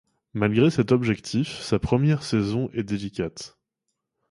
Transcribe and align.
Malgré 0.33 0.71
cet 0.71 0.91
objectif, 0.91 1.59
sa 1.59 1.77
première 1.77 2.23
saison 2.23 2.71
est 2.73 2.81
délicate. 2.81 3.55